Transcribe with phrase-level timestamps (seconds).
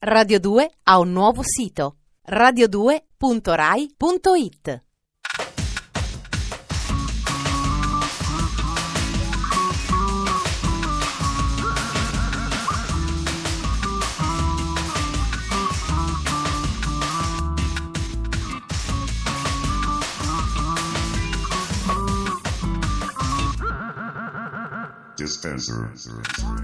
[0.00, 1.96] Radio 2 ha un nuovo sito
[2.30, 4.82] radio2.rai.it
[25.16, 25.90] Dispenser.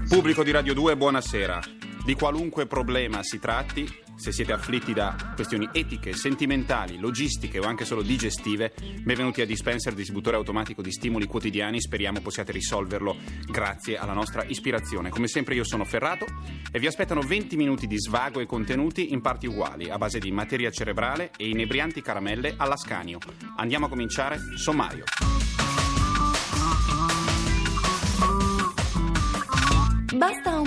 [0.07, 1.84] Pubblico di Radio 2, buonasera.
[2.05, 7.83] Di qualunque problema si tratti, se siete afflitti da questioni etiche, sentimentali, logistiche o anche
[7.83, 11.81] solo digestive, benvenuti a Dispenser, distributore automatico di stimoli quotidiani.
[11.81, 13.17] Speriamo possiate risolverlo
[13.49, 15.09] grazie alla nostra ispirazione.
[15.09, 16.27] Come sempre io sono Ferrato
[16.71, 20.31] e vi aspettano 20 minuti di svago e contenuti in parti uguali, a base di
[20.31, 23.17] materia cerebrale e inebrianti caramelle all'ascanio.
[23.57, 24.37] Andiamo a cominciare.
[24.57, 25.05] Sommario.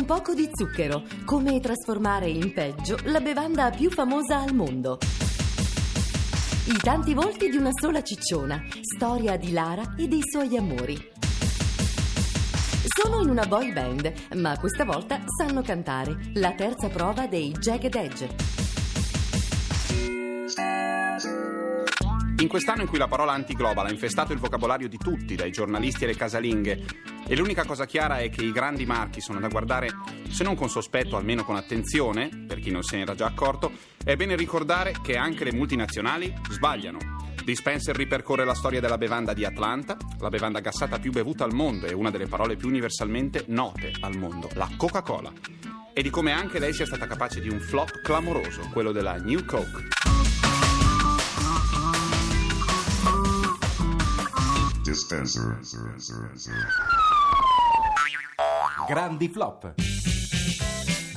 [0.09, 4.97] Poco di zucchero, come trasformare in peggio la bevanda più famosa al mondo.
[6.65, 10.97] I tanti volti di una sola cicciona, storia di Lara e dei suoi amori.
[12.87, 16.17] Sono in una boy band, ma questa volta sanno cantare.
[16.37, 18.58] La terza prova dei Jagged Edge.
[22.41, 26.05] In quest'anno in cui la parola antiglobal ha infestato il vocabolario di tutti, dai giornalisti
[26.05, 26.85] alle casalinghe,
[27.27, 29.89] e l'unica cosa chiara è che i grandi marchi sono da guardare,
[30.31, 33.73] se non con sospetto, almeno con attenzione, per chi non se n'era già accorto,
[34.05, 36.99] è bene ricordare che anche le multinazionali sbagliano.
[37.45, 41.87] Dispenser ripercorre la storia della bevanda di Atlanta, la bevanda gassata più bevuta al mondo
[41.87, 45.33] e una delle parole più universalmente note al mondo, la Coca-Cola.
[45.93, 49.45] E di come anche lei sia stata capace di un flop clamoroso, quello della New
[49.45, 50.18] Coke.
[54.89, 55.61] Dispenser.
[58.89, 59.75] Grandi flop.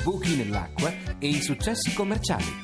[0.04, 2.64] Buchi nell'acqua e i successi commerciali.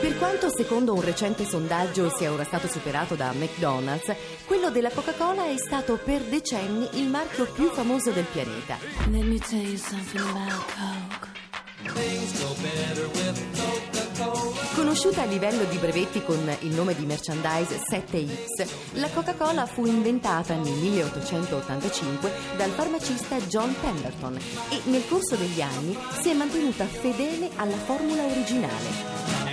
[0.00, 4.14] Per quanto secondo un recente sondaggio sia ora stato superato da McDonald's,
[4.46, 8.78] quello della Coca-Cola è stato per decenni il marchio più famoso del pianeta.
[9.10, 11.26] Let me tell you something about Coke.
[14.78, 20.54] Conosciuta a livello di brevetti con il nome di merchandise 7X, la Coca-Cola fu inventata
[20.54, 27.50] nel 1885 dal farmacista John Pemberton e nel corso degli anni si è mantenuta fedele
[27.56, 29.46] alla formula originale.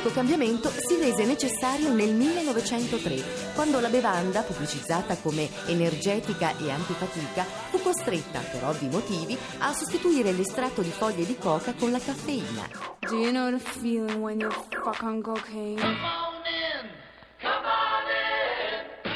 [0.00, 7.44] L'unico cambiamento si rese necessario nel 1903, quando la bevanda, pubblicizzata come energetica e antifatica,
[7.44, 12.66] fu costretta, per ovvi motivi, a sostituire l'estratto di foglie di coca con la caffeina.
[13.00, 16.29] Do you know the feeling when you fuck on cocaine?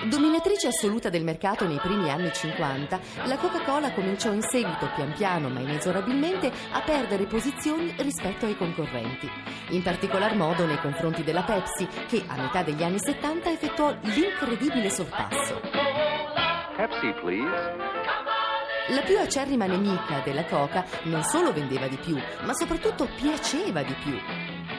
[0.06, 5.48] Dominatrice assoluta del mercato nei primi anni 50, la Coca-Cola cominciò in seguito, pian piano
[5.48, 9.31] ma inesorabilmente, a perdere posizioni rispetto ai concorrenti.
[9.70, 14.91] In particolar modo nei confronti della Pepsi, che a metà degli anni 70 effettuò l'incredibile
[14.91, 15.60] sorpasso.
[16.76, 18.03] Pepsi, please.
[18.88, 23.94] La più acerrima nemica della Coca non solo vendeva di più, ma soprattutto piaceva di
[23.94, 24.19] più.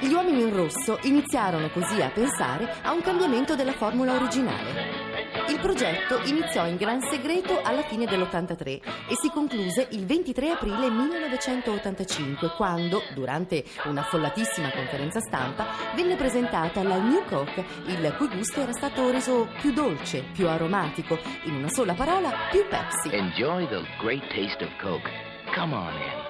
[0.08, 5.05] Gli uomini in rosso iniziarono così a pensare a un cambiamento della formula originale.
[5.48, 10.90] Il progetto iniziò in gran segreto alla fine dell'83 e si concluse il 23 aprile
[10.90, 18.62] 1985 quando, durante una follatissima conferenza stampa, venne presentata la New Coke, il cui gusto
[18.62, 23.10] era stato reso più dolce, più aromatico, in una sola parola, più Pepsi.
[23.14, 25.10] Enjoy the great taste of Coke.
[25.54, 26.25] Come on in.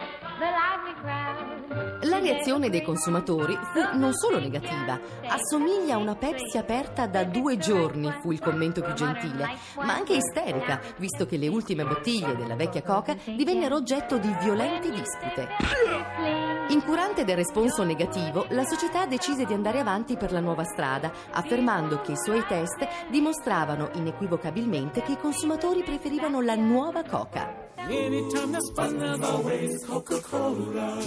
[2.08, 7.58] La reazione dei consumatori fu non solo negativa, assomiglia a una Pepsi aperta da due
[7.58, 12.56] giorni, fu il commento più gentile, ma anche isterica, visto che le ultime bottiglie della
[12.56, 15.48] vecchia Coca divennero oggetto di violenti dispute.
[16.70, 22.02] Incurante del responso negativo, la società decise di andare avanti per la nuova strada, affermando
[22.02, 27.65] che i suoi test dimostravano inequivocabilmente che i consumatori preferivano la nuova Coca.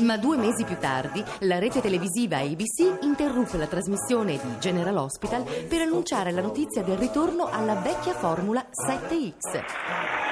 [0.01, 5.43] Ma due mesi più tardi, la rete televisiva ABC interruppe la trasmissione di General Hospital
[5.43, 10.28] per annunciare la notizia del ritorno alla vecchia formula 7X.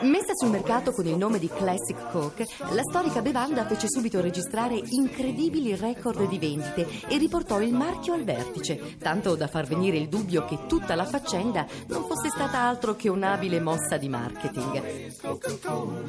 [0.00, 4.80] Messa sul mercato con il nome di Classic Coke, la storica bevanda fece subito registrare
[4.90, 10.08] incredibili record di vendite e riportò il marchio al vertice, tanto da far venire il
[10.08, 15.12] dubbio che tutta la faccenda non fosse stata altro che un'abile mossa di marketing.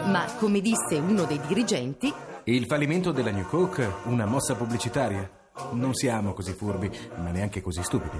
[0.03, 2.13] Ma, come disse uno dei dirigenti,
[2.44, 5.30] Il fallimento della New Coke, una mossa pubblicitaria.
[5.71, 8.18] Non siamo così furbi, ma neanche così stupidi.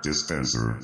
[0.00, 0.78] Dispenser.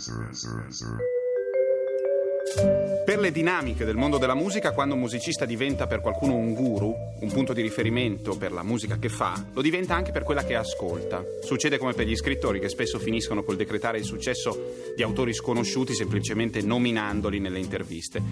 [3.04, 6.94] Per le dinamiche del mondo della musica, quando un musicista diventa per qualcuno un guru,
[7.18, 10.54] un punto di riferimento per la musica che fa, lo diventa anche per quella che
[10.54, 11.24] ascolta.
[11.40, 15.94] Succede come per gli scrittori che spesso finiscono col decretare il successo di autori sconosciuti
[15.94, 18.22] semplicemente nominandoli nelle interviste.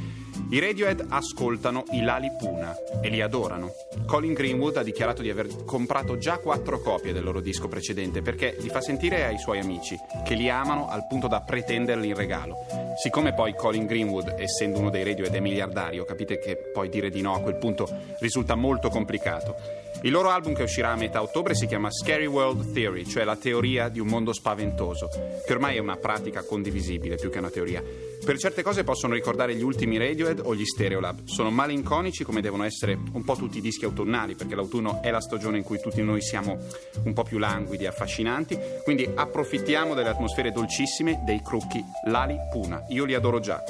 [0.50, 3.72] I Radiohead ascoltano i Lali Puna e li adorano.
[4.06, 8.56] Colin Greenwood ha dichiarato di aver comprato già quattro copie del loro disco precedente perché
[8.60, 12.56] li fa sentire ai suoi amici, che li amano al punto da pretenderli in regalo.
[13.00, 17.22] Siccome poi Colin Greenwood, essendo uno dei Radiohead, è miliardario, capite che poi dire di
[17.22, 19.56] no a quel punto risulta molto complicato.
[20.02, 23.36] Il loro album che uscirà a metà ottobre si chiama Scary World Theory, cioè la
[23.36, 25.08] teoria di un mondo spaventoso,
[25.46, 28.09] che ormai è una pratica condivisibile più che una teoria.
[28.24, 31.24] Per certe cose possono ricordare gli ultimi Radiohead o gli Stereolab.
[31.24, 35.20] Sono malinconici come devono essere un po' tutti i dischi autunnali, perché l'autunno è la
[35.20, 36.58] stagione in cui tutti noi siamo
[37.04, 38.58] un po' più languidi e affascinanti.
[38.84, 42.84] Quindi approfittiamo delle atmosfere dolcissime dei crucchi Lali Puna.
[42.90, 43.62] Io li adoro già.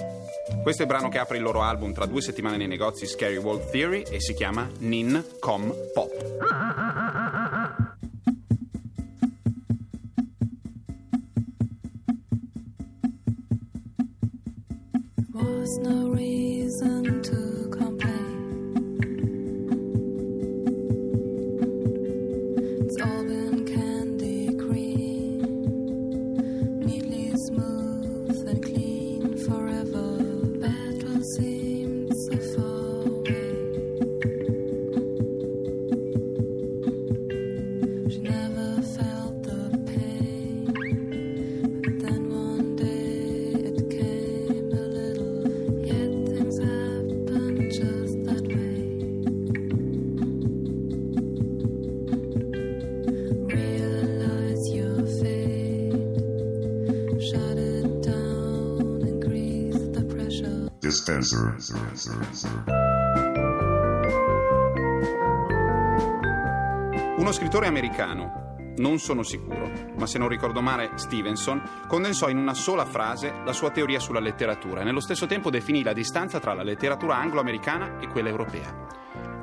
[0.62, 3.36] Questo è il brano che apre il loro album tra due settimane nei negozi Scary
[3.36, 7.19] World Theory e si chiama Nin Com Pop.
[60.90, 61.54] Dispenser.
[67.16, 72.54] Uno scrittore americano, non sono sicuro, ma se non ricordo male Stevenson, condensò in una
[72.54, 76.54] sola frase la sua teoria sulla letteratura e nello stesso tempo definì la distanza tra
[76.54, 78.88] la letteratura anglo-americana e quella europea.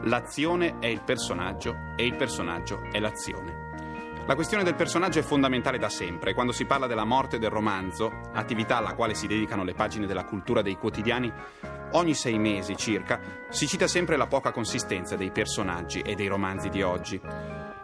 [0.04, 3.67] L'azione è il personaggio e il personaggio è l'azione.
[4.28, 6.34] La questione del personaggio è fondamentale da sempre.
[6.34, 10.26] Quando si parla della morte del romanzo, attività alla quale si dedicano le pagine della
[10.26, 11.32] cultura dei quotidiani,
[11.92, 16.68] ogni sei mesi circa si cita sempre la poca consistenza dei personaggi e dei romanzi
[16.68, 17.22] di oggi.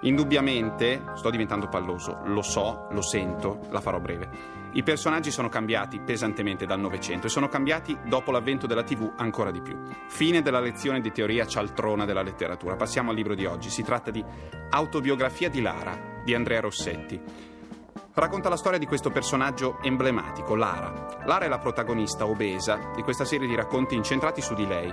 [0.02, 4.63] Indubbiamente, sto diventando palloso, lo so, lo sento, la farò breve.
[4.76, 9.52] I personaggi sono cambiati pesantemente dal Novecento e sono cambiati dopo l'avvento della TV ancora
[9.52, 9.78] di più.
[10.08, 12.76] Fine della lezione di teoria cialtrona della letteratura.
[12.76, 13.70] Passiamo al libro di oggi.
[13.70, 14.24] Si tratta di
[14.72, 17.22] Autobiografia di Lara di Andrea Rossetti.
[18.16, 21.20] Racconta la storia di questo personaggio emblematico, Lara.
[21.26, 24.92] Lara è la protagonista obesa di questa serie di racconti incentrati su di lei,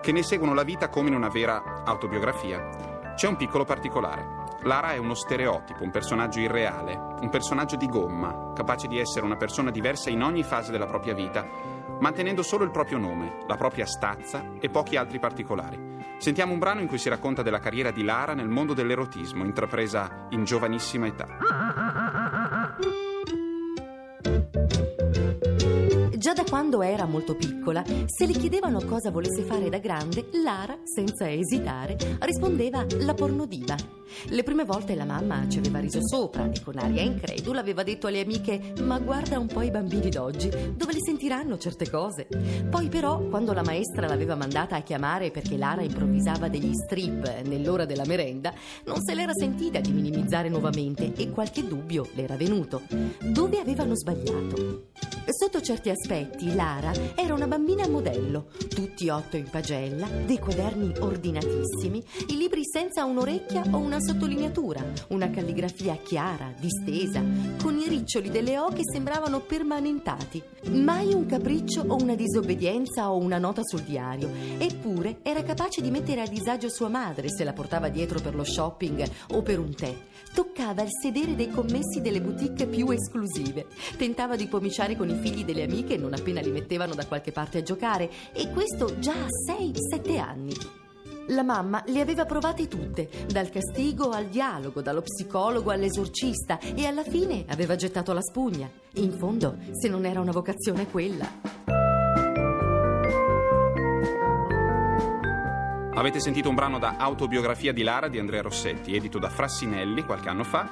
[0.00, 2.89] che ne seguono la vita come in una vera autobiografia.
[3.20, 4.56] C'è un piccolo particolare.
[4.62, 9.36] Lara è uno stereotipo, un personaggio irreale, un personaggio di gomma, capace di essere una
[9.36, 11.46] persona diversa in ogni fase della propria vita,
[11.98, 15.98] mantenendo solo il proprio nome, la propria stazza e pochi altri particolari.
[16.16, 20.24] Sentiamo un brano in cui si racconta della carriera di Lara nel mondo dell'erotismo, intrapresa
[20.30, 21.26] in giovanissima età.
[26.42, 31.30] Da quando era molto piccola, se le chiedevano cosa volesse fare da grande, Lara, senza
[31.30, 33.76] esitare, rispondeva la pornodiva.
[34.28, 38.06] Le prime volte la mamma ci aveva riso sopra e con aria incredula aveva detto
[38.06, 42.26] alle amiche «Ma guarda un po' i bambini d'oggi, dove le sentiranno certe cose?»
[42.70, 47.84] Poi però, quando la maestra l'aveva mandata a chiamare perché Lara improvvisava degli strip nell'ora
[47.84, 48.52] della merenda,
[48.86, 52.82] non se l'era sentita di minimizzare nuovamente e qualche dubbio le era venuto.
[53.20, 54.88] Dove avevano sbagliato?
[55.30, 62.02] Sotto certi aspetti, Lara era una bambina modello, tutti otto in pagella, dei quaderni ordinatissimi,
[62.28, 67.22] i libri senza un'orecchia o una sottolineatura, una calligrafia chiara, distesa,
[67.62, 70.42] con i riccioli delle O che sembravano permanentati.
[70.70, 74.30] Mai un capriccio o una disobbedienza o una nota sul diario.
[74.58, 78.44] Eppure era capace di mettere a disagio sua madre se la portava dietro per lo
[78.44, 79.94] shopping o per un tè.
[80.32, 83.66] Toccava il sedere dei commessi delle boutique più esclusive.
[83.96, 87.58] Tentava di pomiciare con i figli delle amiche non appena li mettevano da qualche parte
[87.58, 90.54] a giocare e questo già a 6-7 anni.
[91.28, 97.04] La mamma le aveva provate tutte, dal castigo al dialogo, dallo psicologo all'esorcista e alla
[97.04, 98.68] fine aveva gettato la spugna.
[98.94, 101.28] In fondo, se non era una vocazione quella.
[105.92, 110.30] Avete sentito un brano da Autobiografia di Lara di Andrea Rossetti, edito da Frassinelli qualche
[110.30, 110.68] anno fa,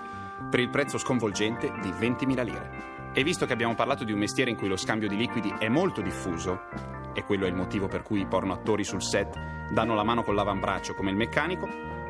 [0.50, 2.97] per il prezzo sconvolgente di 20.000 lire.
[3.12, 5.68] E visto che abbiamo parlato di un mestiere in cui lo scambio di liquidi è
[5.68, 6.60] molto diffuso,
[7.14, 9.36] e quello è il motivo per cui i porno attori sul set
[9.70, 11.68] danno la mano col l'avambraccio come il meccanico,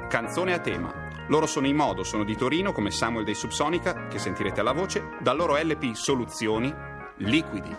[0.08, 0.92] canzone a tema.
[1.28, 5.16] Loro sono in modo, sono di Torino come Samuel dei Subsonica, che sentirete alla voce,
[5.20, 6.74] dal loro LP Soluzioni,
[7.16, 7.76] Liquidi.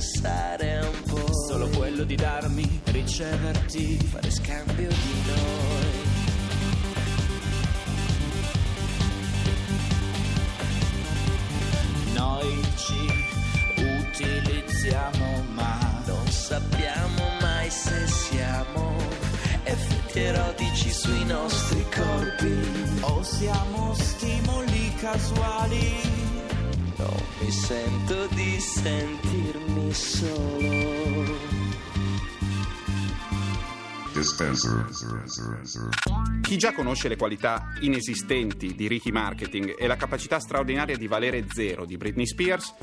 [0.00, 1.30] Pensare un po'.
[1.46, 6.08] Solo quello di darmi, riceverti, fare scambio di noi.
[12.14, 18.96] Noi ci utilizziamo ma non sappiamo mai se siamo
[19.64, 26.29] effetti erotici sui nostri corpi o siamo stimoli casuali.
[27.00, 31.38] Non mi sento di sentirmi solo.
[34.12, 34.86] Dispenser.
[36.42, 41.46] Chi già conosce le qualità inesistenti di Ricky Marketing e la capacità straordinaria di valere
[41.50, 42.74] zero di Britney Spears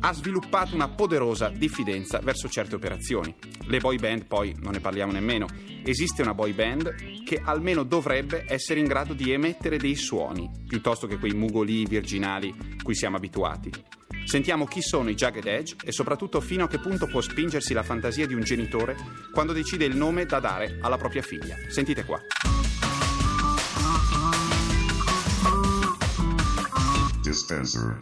[0.00, 3.34] ha sviluppato una poderosa diffidenza verso certe operazioni.
[3.64, 5.46] Le boy band poi non ne parliamo nemmeno.
[5.84, 11.06] Esiste una boy band che almeno dovrebbe essere in grado di emettere dei suoni, piuttosto
[11.06, 13.70] che quei mugolii virginali cui siamo abituati.
[14.24, 17.82] Sentiamo chi sono i Jagged Edge e soprattutto fino a che punto può spingersi la
[17.82, 18.96] fantasia di un genitore
[19.32, 21.56] quando decide il nome da dare alla propria figlia.
[21.68, 22.20] Sentite qua.
[27.22, 27.98] Dispenser.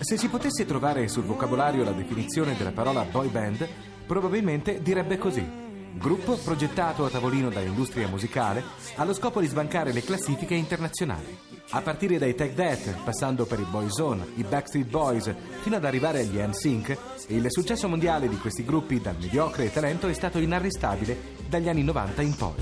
[0.00, 3.68] Se si potesse trovare sul vocabolario la definizione della parola boy band,
[4.06, 5.46] probabilmente direbbe così.
[5.92, 8.62] Gruppo progettato a tavolino dall'industria musicale
[8.96, 11.36] allo scopo di sbancare le classifiche internazionali.
[11.70, 16.20] A partire dai Take That, passando per i Boyzone, i Backstreet Boys, fino ad arrivare
[16.20, 21.68] agli NSYNC, il successo mondiale di questi gruppi dal mediocre talento è stato inarrestabile dagli
[21.68, 22.54] anni 90 in poi.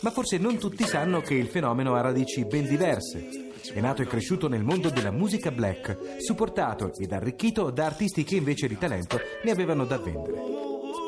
[0.00, 3.47] Ma forse non tutti sanno che il fenomeno ha radici ben diverse.
[3.78, 8.34] È nato e cresciuto nel mondo della musica black, supportato ed arricchito da artisti che
[8.34, 10.42] invece di talento ne avevano da vendere.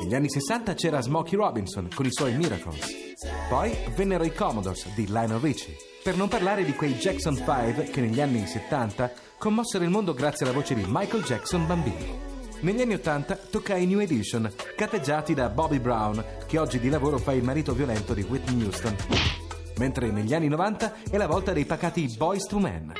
[0.01, 3.15] Negli anni 60 c'era Smokey Robinson con i suoi Miracles.
[3.49, 5.75] Poi vennero i Commodores di Lionel Richie.
[6.01, 10.45] Per non parlare di quei Jackson 5 che negli anni 70 commossero il mondo grazie
[10.45, 12.19] alla voce di Michael Jackson bambino.
[12.61, 17.17] Negli anni 80 tocca ai New Edition, categgiati da Bobby Brown, che oggi di lavoro
[17.17, 19.40] fa il marito violento di Whitney Houston.
[19.77, 22.93] Mentre negli anni 90 è la volta dei pacati Boys to Men.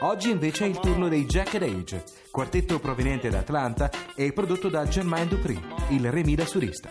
[0.00, 4.84] Oggi invece è il turno dei Jagged Age, quartetto proveniente da Atlanta e prodotto da
[4.84, 6.90] Jermaine Dupri, il Remy da surista.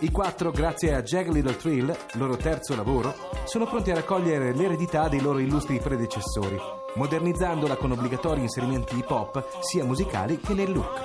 [0.00, 3.14] I quattro, grazie a Jagged Little Thrill, loro terzo lavoro,
[3.44, 6.58] sono pronti a raccogliere l'eredità dei loro illustri predecessori,
[6.96, 11.04] modernizzandola con obbligatori inserimenti hip hop sia musicali che nel look.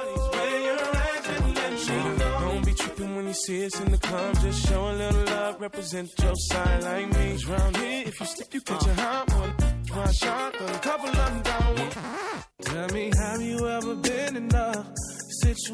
[3.31, 4.35] You see us in the club.
[4.41, 7.37] Just show a little love, represent your side like me.
[7.47, 9.53] Round here, if you slip, you catch a hot one.
[9.95, 11.89] One shot, but a couple of them down.
[12.59, 14.49] Tell me, have you ever been in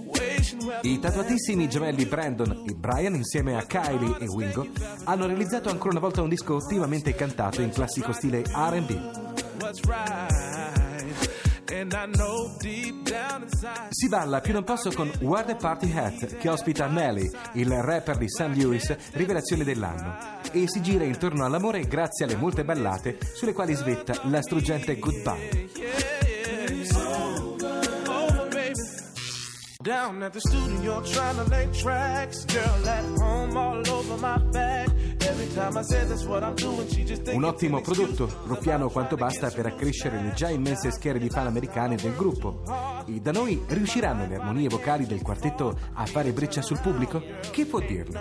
[0.05, 4.67] where I tatuatissimi gemelli Brandon e Brian, insieme a Kylie e Wingo,
[5.05, 9.35] hanno realizzato ancora una volta un disco ottimamente cantato in classico stile RB.
[13.89, 18.17] Si balla più non posso con Where the Party Hat, che ospita Nelly, il rapper
[18.17, 18.55] di St.
[18.55, 20.15] Louis, rivelazione dell'anno.
[20.51, 25.67] E si gira intorno all'amore grazie alle molte ballate sulle quali svetta la struggente Goodbye.
[29.81, 32.43] Down at the studio trying to lay tracks.
[32.45, 34.89] Girl at home all over my back.
[37.33, 41.95] Un ottimo prodotto, ruffiano quanto basta per accrescere le già immense schiere di fan americane
[41.95, 42.61] del gruppo.
[43.07, 47.23] E da noi riusciranno le armonie vocali del quartetto a fare breccia sul pubblico?
[47.51, 48.19] Chi può dirlo?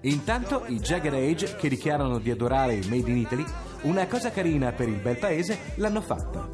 [0.00, 3.44] Intanto i Jagged Age, che dichiarano di adorare il Made in Italy,
[3.82, 6.48] una cosa carina per il bel paese l'hanno fatta.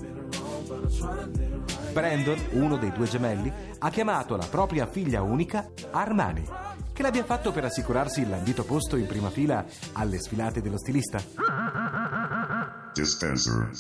[1.93, 6.74] Brandon, uno dei due gemelli, ha chiamato la propria figlia unica Armani.
[6.95, 11.21] Che l'abbia fatto per assicurarsi il lambito posto in prima fila alle sfilate dello stilista?
[12.95, 13.71] Dispenser.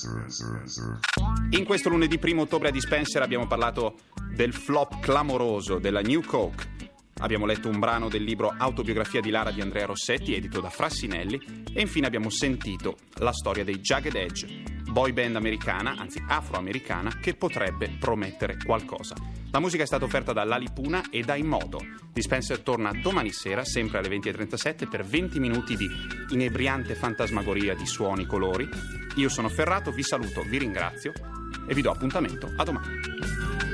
[1.50, 4.00] In questo lunedì 1 ottobre a Dispenser abbiamo parlato
[4.34, 6.72] del flop clamoroso della New Coke.
[7.18, 11.64] Abbiamo letto un brano del libro Autobiografia di Lara di Andrea Rossetti, edito da Frassinelli,
[11.72, 17.34] e infine abbiamo sentito la storia dei Jagged Edge, boy band americana, anzi afroamericana, che
[17.34, 19.16] potrebbe promettere qualcosa.
[19.50, 21.80] La musica è stata offerta da Lali Puna e da Immodo.
[22.12, 25.88] Dispenser torna domani sera, sempre alle 20.37, per 20 minuti di
[26.30, 28.68] inebriante fantasmagoria di suoni, colori.
[29.16, 31.12] Io sono Ferrato, vi saluto, vi ringrazio
[31.66, 33.73] e vi do appuntamento a domani.